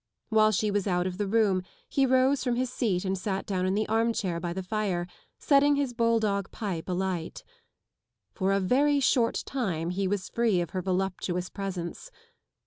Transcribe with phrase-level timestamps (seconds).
[0.29, 3.67] While she was out of the room he rose from his seat and sat down
[3.67, 5.05] in the armchair by the fire,
[5.37, 7.43] setting his bulldog pipe alight.
[8.33, 12.09] For a very short time he was free of her voluptuous presence.